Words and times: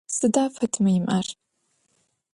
Сыда 0.15 0.45
Фатимэ 0.55 0.91
имыӏэр? 0.97 1.27